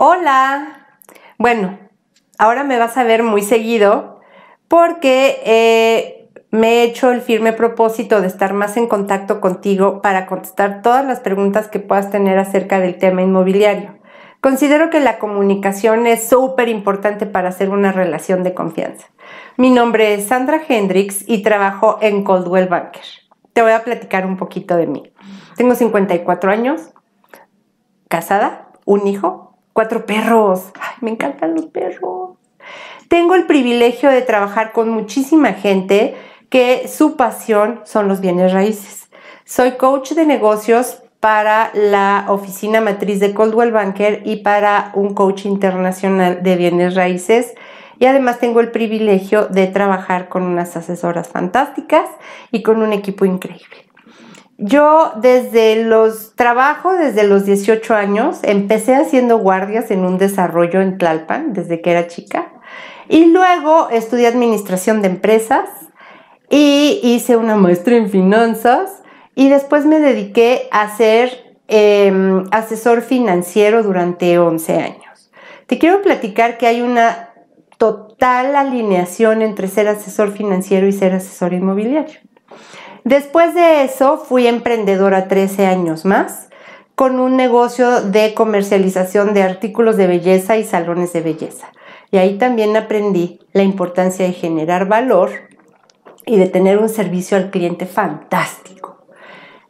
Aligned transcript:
Hola. 0.00 0.86
Bueno, 1.38 1.76
ahora 2.38 2.62
me 2.62 2.78
vas 2.78 2.96
a 2.96 3.02
ver 3.02 3.24
muy 3.24 3.42
seguido 3.42 4.20
porque 4.68 5.42
eh, 5.44 6.30
me 6.52 6.68
he 6.68 6.82
hecho 6.84 7.10
el 7.10 7.20
firme 7.20 7.52
propósito 7.52 8.20
de 8.20 8.28
estar 8.28 8.52
más 8.52 8.76
en 8.76 8.86
contacto 8.86 9.40
contigo 9.40 10.00
para 10.00 10.26
contestar 10.26 10.82
todas 10.82 11.04
las 11.04 11.18
preguntas 11.18 11.66
que 11.66 11.80
puedas 11.80 12.12
tener 12.12 12.38
acerca 12.38 12.78
del 12.78 12.96
tema 12.96 13.22
inmobiliario. 13.22 13.98
Considero 14.40 14.88
que 14.88 15.00
la 15.00 15.18
comunicación 15.18 16.06
es 16.06 16.28
súper 16.28 16.68
importante 16.68 17.26
para 17.26 17.48
hacer 17.48 17.70
una 17.70 17.90
relación 17.90 18.44
de 18.44 18.54
confianza. 18.54 19.08
Mi 19.56 19.70
nombre 19.70 20.14
es 20.14 20.28
Sandra 20.28 20.60
Hendricks 20.68 21.24
y 21.26 21.42
trabajo 21.42 21.98
en 22.00 22.22
Coldwell 22.22 22.68
Banker. 22.68 23.02
Te 23.52 23.62
voy 23.62 23.72
a 23.72 23.82
platicar 23.82 24.26
un 24.26 24.36
poquito 24.36 24.76
de 24.76 24.86
mí. 24.86 25.12
Tengo 25.56 25.74
54 25.74 26.52
años, 26.52 26.92
casada, 28.08 28.68
un 28.84 29.08
hijo 29.08 29.47
cuatro 29.78 30.06
perros. 30.06 30.72
Me 31.00 31.12
encantan 31.12 31.54
los 31.54 31.66
perros. 31.66 32.30
Tengo 33.06 33.36
el 33.36 33.46
privilegio 33.46 34.10
de 34.10 34.22
trabajar 34.22 34.72
con 34.72 34.90
muchísima 34.90 35.52
gente 35.52 36.16
que 36.50 36.88
su 36.88 37.14
pasión 37.14 37.82
son 37.84 38.08
los 38.08 38.20
bienes 38.20 38.52
raíces. 38.52 39.08
Soy 39.44 39.76
coach 39.76 40.14
de 40.14 40.26
negocios 40.26 41.04
para 41.20 41.70
la 41.74 42.24
oficina 42.26 42.80
matriz 42.80 43.20
de 43.20 43.32
Coldwell 43.32 43.70
Banker 43.70 44.22
y 44.24 44.38
para 44.38 44.90
un 44.96 45.14
coach 45.14 45.46
internacional 45.46 46.42
de 46.42 46.56
bienes 46.56 46.96
raíces. 46.96 47.54
Y 48.00 48.06
además 48.06 48.40
tengo 48.40 48.58
el 48.58 48.72
privilegio 48.72 49.46
de 49.46 49.68
trabajar 49.68 50.28
con 50.28 50.42
unas 50.42 50.76
asesoras 50.76 51.28
fantásticas 51.28 52.10
y 52.50 52.64
con 52.64 52.82
un 52.82 52.92
equipo 52.92 53.24
increíble. 53.26 53.87
Yo 54.60 55.12
desde 55.14 55.84
los 55.84 56.34
trabajo, 56.34 56.92
desde 56.92 57.22
los 57.22 57.44
18 57.44 57.94
años, 57.94 58.40
empecé 58.42 58.96
haciendo 58.96 59.38
guardias 59.38 59.92
en 59.92 60.04
un 60.04 60.18
desarrollo 60.18 60.80
en 60.80 60.98
Tlalpan, 60.98 61.52
desde 61.52 61.80
que 61.80 61.92
era 61.92 62.08
chica. 62.08 62.52
Y 63.08 63.26
luego 63.26 63.88
estudié 63.90 64.26
administración 64.26 65.00
de 65.00 65.08
empresas 65.08 65.70
y 66.50 66.98
hice 67.04 67.36
una 67.36 67.54
maestría 67.54 67.98
en 67.98 68.10
finanzas 68.10 69.02
y 69.36 69.48
después 69.48 69.86
me 69.86 70.00
dediqué 70.00 70.68
a 70.72 70.96
ser 70.96 71.56
em, 71.68 72.44
asesor 72.50 73.02
financiero 73.02 73.84
durante 73.84 74.40
11 74.40 74.74
años. 74.74 75.30
Te 75.68 75.78
quiero 75.78 76.02
platicar 76.02 76.58
que 76.58 76.66
hay 76.66 76.80
una 76.80 77.28
total 77.76 78.56
alineación 78.56 79.40
entre 79.42 79.68
ser 79.68 79.86
asesor 79.86 80.32
financiero 80.32 80.88
y 80.88 80.92
ser 80.92 81.14
asesor 81.14 81.52
inmobiliario. 81.52 82.18
Después 83.04 83.54
de 83.54 83.84
eso 83.84 84.18
fui 84.18 84.46
emprendedora 84.46 85.28
13 85.28 85.66
años 85.66 86.04
más 86.04 86.48
con 86.94 87.20
un 87.20 87.36
negocio 87.36 88.02
de 88.02 88.34
comercialización 88.34 89.32
de 89.34 89.42
artículos 89.42 89.96
de 89.96 90.08
belleza 90.08 90.56
y 90.56 90.64
salones 90.64 91.12
de 91.12 91.20
belleza. 91.20 91.68
Y 92.10 92.18
ahí 92.18 92.38
también 92.38 92.76
aprendí 92.76 93.40
la 93.52 93.62
importancia 93.62 94.26
de 94.26 94.32
generar 94.32 94.88
valor 94.88 95.30
y 96.26 96.36
de 96.36 96.46
tener 96.46 96.78
un 96.78 96.88
servicio 96.88 97.36
al 97.36 97.50
cliente 97.50 97.86
fantástico. 97.86 99.06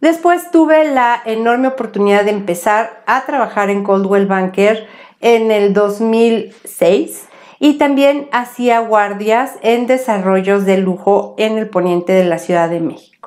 Después 0.00 0.50
tuve 0.50 0.90
la 0.90 1.20
enorme 1.24 1.68
oportunidad 1.68 2.24
de 2.24 2.30
empezar 2.30 3.02
a 3.06 3.26
trabajar 3.26 3.68
en 3.68 3.82
Coldwell 3.82 4.26
Banker 4.26 4.86
en 5.20 5.50
el 5.50 5.74
2006 5.74 7.28
y 7.58 7.78
también 7.78 8.28
hacía 8.30 8.78
guardias 8.78 9.58
en 9.62 9.88
desarrollos 9.88 10.64
de 10.64 10.78
lujo 10.78 11.34
en 11.36 11.58
el 11.58 11.68
poniente 11.68 12.12
de 12.12 12.24
la 12.24 12.38
Ciudad 12.38 12.70
de 12.70 12.80
México. 12.80 13.17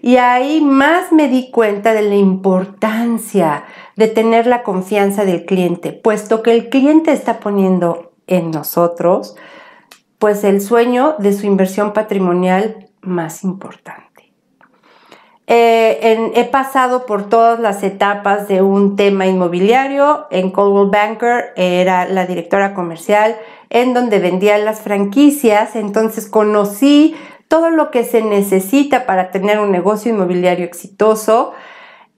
Y 0.00 0.16
ahí 0.16 0.60
más 0.60 1.12
me 1.12 1.28
di 1.28 1.50
cuenta 1.50 1.92
de 1.94 2.02
la 2.02 2.16
importancia 2.16 3.64
de 3.96 4.08
tener 4.08 4.46
la 4.46 4.62
confianza 4.62 5.24
del 5.24 5.44
cliente, 5.44 5.92
puesto 5.92 6.42
que 6.42 6.52
el 6.52 6.68
cliente 6.68 7.12
está 7.12 7.40
poniendo 7.40 8.12
en 8.26 8.50
nosotros 8.50 9.36
pues 10.18 10.44
el 10.44 10.60
sueño 10.60 11.14
de 11.18 11.32
su 11.32 11.46
inversión 11.46 11.92
patrimonial 11.92 12.88
más 13.02 13.44
importante. 13.44 14.06
Eh, 15.48 16.32
he 16.34 16.44
pasado 16.44 17.06
por 17.06 17.28
todas 17.28 17.60
las 17.60 17.84
etapas 17.84 18.48
de 18.48 18.62
un 18.62 18.96
tema 18.96 19.26
inmobiliario. 19.26 20.26
En 20.30 20.50
Coldwell 20.50 20.90
Banker 20.90 21.52
era 21.54 22.08
la 22.08 22.26
directora 22.26 22.74
comercial 22.74 23.36
en 23.70 23.94
donde 23.94 24.18
vendía 24.18 24.58
las 24.58 24.80
franquicias, 24.80 25.76
entonces 25.76 26.28
conocí 26.28 27.14
todo 27.56 27.70
lo 27.70 27.90
que 27.90 28.04
se 28.04 28.20
necesita 28.20 29.06
para 29.06 29.30
tener 29.30 29.60
un 29.60 29.70
negocio 29.70 30.12
inmobiliario 30.12 30.66
exitoso. 30.66 31.54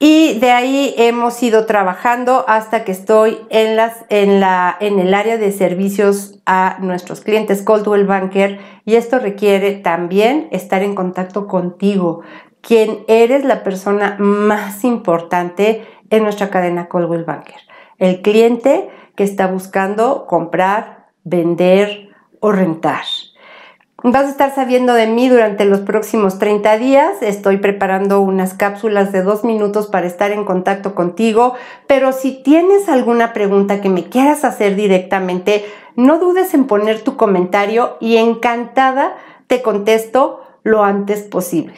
Y 0.01 0.37
de 0.41 0.51
ahí 0.51 0.95
hemos 0.99 1.41
ido 1.45 1.65
trabajando 1.65 2.45
hasta 2.49 2.83
que 2.83 2.91
estoy 2.91 3.39
en, 3.49 3.77
las, 3.77 4.05
en, 4.09 4.41
la, 4.41 4.77
en 4.81 4.99
el 4.99 5.15
área 5.15 5.37
de 5.37 5.53
servicios 5.53 6.41
a 6.45 6.79
nuestros 6.81 7.21
clientes 7.21 7.63
Coldwell 7.63 8.05
Banker 8.05 8.59
y 8.85 8.97
esto 8.97 9.21
requiere 9.21 9.75
también 9.75 10.49
estar 10.51 10.83
en 10.83 10.97
contacto 10.97 11.47
contigo, 11.47 12.23
quien 12.61 13.05
eres 13.07 13.45
la 13.45 13.63
persona 13.63 14.17
más 14.19 14.83
importante 14.83 15.87
en 16.11 16.25
nuestra 16.25 16.51
cadena 16.51 16.89
Coldwell 16.89 17.23
Banker. 17.23 17.61
El 17.99 18.23
cliente 18.23 18.91
que 19.15 19.23
está 19.23 19.47
buscando 19.47 20.27
comprar, 20.27 21.11
vender 21.23 22.09
o 22.41 22.51
rentar. 22.51 23.05
Vas 24.05 24.27
a 24.27 24.31
estar 24.31 24.55
sabiendo 24.55 24.95
de 24.95 25.09
mí 25.09 25.29
durante 25.29 25.65
los 25.65 25.81
próximos 25.81 26.39
30 26.39 26.79
días. 26.79 27.21
Estoy 27.21 27.57
preparando 27.57 28.21
unas 28.21 28.55
cápsulas 28.55 29.11
de 29.11 29.23
dos 29.23 29.43
minutos 29.43 29.89
para 29.89 30.07
estar 30.07 30.31
en 30.31 30.45
contacto 30.45 30.95
contigo. 30.95 31.55
Pero 31.89 32.13
si 32.13 32.41
tienes 32.45 32.89
alguna 32.89 33.33
pregunta 33.33 33.81
que 33.81 33.89
me 33.89 34.05
quieras 34.05 34.45
hacer 34.45 34.77
directamente, 34.77 35.65
no 35.97 36.21
dudes 36.21 36.55
en 36.55 36.69
poner 36.69 37.01
tu 37.01 37.17
comentario 37.17 37.97
y 37.99 38.19
encantada 38.19 39.17
te 39.49 39.63
contesto 39.63 40.43
lo 40.63 40.85
antes 40.85 41.23
posible. 41.23 41.75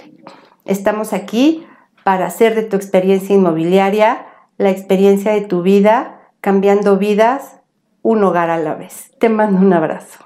Estamos 0.67 1.15
aquí 1.15 1.67
para 2.05 2.27
hacer 2.27 2.55
de 2.55 2.65
tu 2.65 2.77
experiencia 2.77 3.35
inmobiliaria 3.35 4.27
la 4.59 4.69
experiencia 4.69 5.33
de 5.33 5.41
tu 5.41 5.63
vida, 5.63 6.21
cambiando 6.43 6.99
vidas 6.99 7.61
un 8.03 8.23
hogar 8.25 8.51
a 8.51 8.59
la 8.59 8.75
vez. 8.75 9.11
Te 9.19 9.31
mando 9.31 9.59
un 9.59 9.73
abrazo. 9.73 10.19